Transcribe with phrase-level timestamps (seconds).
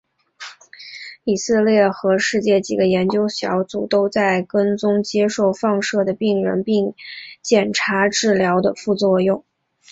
[1.25, 6.95] 以色列和世界几个研究小组都在跟踪接受放射的病人并
[7.43, 9.45] 检查治疗的副作用。